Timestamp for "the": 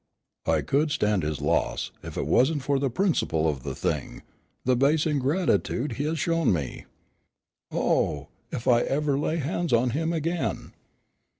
2.79-2.89, 3.61-3.75, 4.65-4.75